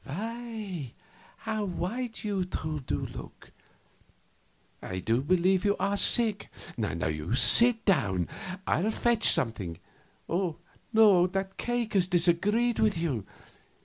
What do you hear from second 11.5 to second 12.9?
cake has disagreed